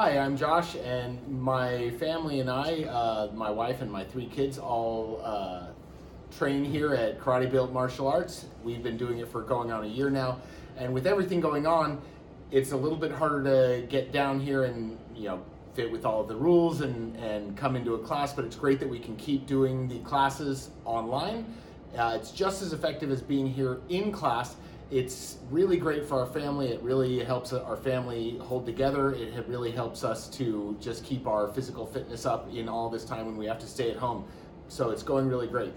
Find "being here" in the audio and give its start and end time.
23.20-23.80